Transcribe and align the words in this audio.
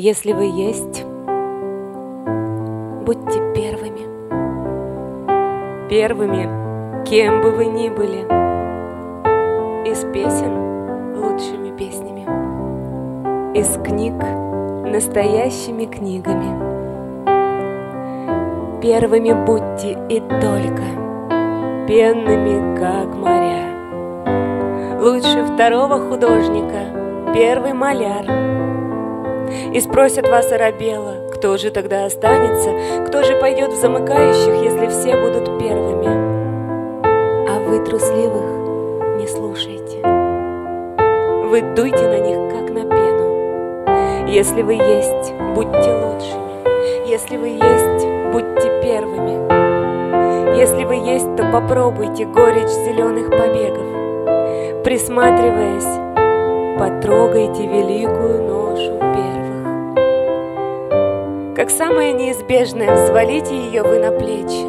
Если 0.00 0.32
вы 0.32 0.44
есть, 0.44 1.04
будьте 3.04 3.40
первыми. 3.52 4.06
Первыми, 5.88 7.04
кем 7.04 7.42
бы 7.42 7.50
вы 7.50 7.66
ни 7.66 7.88
были. 7.88 8.20
Из 9.90 10.04
песен 10.12 11.16
лучшими 11.16 11.76
песнями. 11.76 12.22
Из 13.58 13.76
книг 13.82 14.14
настоящими 14.88 15.86
книгами. 15.86 16.46
Первыми 18.80 19.32
будьте 19.32 19.98
и 20.08 20.20
только 20.20 20.84
пенными, 21.88 22.76
как 22.78 23.16
моря. 23.16 25.00
Лучше 25.00 25.44
второго 25.52 25.98
художника 26.08 26.86
первый 27.34 27.72
маляр. 27.72 28.67
И 29.72 29.80
спросят 29.80 30.28
вас 30.28 30.50
оробело, 30.52 31.30
кто 31.34 31.56
же 31.56 31.70
тогда 31.70 32.04
останется, 32.04 33.04
кто 33.06 33.22
же 33.22 33.36
пойдет 33.36 33.72
в 33.72 33.80
замыкающих, 33.80 34.62
если 34.62 34.86
все 34.88 35.16
будут 35.16 35.58
первыми. 35.58 36.08
А 37.48 37.60
вы 37.60 37.84
трусливых 37.84 39.18
не 39.18 39.26
слушайте. 39.26 39.98
Вы 41.48 41.62
дуйте 41.74 42.06
на 42.06 42.18
них, 42.18 42.52
как 42.52 42.70
на 42.70 42.82
пену. 42.82 44.28
Если 44.28 44.62
вы 44.62 44.74
есть, 44.74 45.32
будьте 45.54 45.78
лучшими. 45.78 47.08
Если 47.08 47.36
вы 47.36 47.48
есть, 47.48 48.06
будьте 48.32 48.82
первыми. 48.82 49.48
Если 50.58 50.84
вы 50.84 50.96
есть, 50.96 51.36
то 51.36 51.44
попробуйте 51.50 52.24
горечь 52.26 52.68
зеленых 52.68 53.30
побегов. 53.30 54.84
Присматриваясь, 54.84 55.84
потрогайте 56.78 57.66
великую 57.66 58.42
ношу 58.44 58.98
первых. 58.98 59.27
Как 61.58 61.70
самое 61.70 62.12
неизбежное, 62.12 62.94
взвалите 62.94 63.52
ее 63.52 63.82
вы 63.82 63.98
на 63.98 64.12
плечи. 64.12 64.62